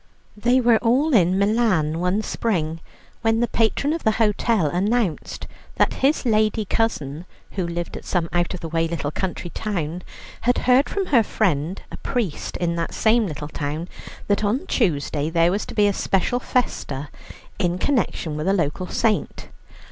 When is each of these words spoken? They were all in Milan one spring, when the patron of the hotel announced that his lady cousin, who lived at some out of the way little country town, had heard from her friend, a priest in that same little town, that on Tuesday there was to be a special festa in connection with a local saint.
They 0.35 0.59
were 0.59 0.79
all 0.79 1.13
in 1.13 1.37
Milan 1.37 1.99
one 1.99 2.23
spring, 2.23 2.79
when 3.21 3.39
the 3.39 3.47
patron 3.47 3.93
of 3.93 4.03
the 4.03 4.13
hotel 4.17 4.65
announced 4.65 5.45
that 5.75 5.93
his 6.01 6.25
lady 6.25 6.65
cousin, 6.65 7.25
who 7.51 7.67
lived 7.67 7.95
at 7.95 8.03
some 8.03 8.27
out 8.33 8.55
of 8.55 8.61
the 8.61 8.67
way 8.67 8.87
little 8.87 9.11
country 9.11 9.51
town, 9.51 10.01
had 10.41 10.57
heard 10.65 10.89
from 10.89 11.05
her 11.05 11.21
friend, 11.21 11.83
a 11.91 11.97
priest 11.97 12.57
in 12.57 12.75
that 12.77 12.95
same 12.95 13.27
little 13.27 13.47
town, 13.49 13.87
that 14.27 14.43
on 14.43 14.65
Tuesday 14.65 15.29
there 15.29 15.51
was 15.51 15.67
to 15.67 15.75
be 15.75 15.85
a 15.85 15.93
special 15.93 16.39
festa 16.39 17.09
in 17.59 17.77
connection 17.77 18.35
with 18.35 18.47
a 18.47 18.53
local 18.53 18.87
saint. 18.87 19.49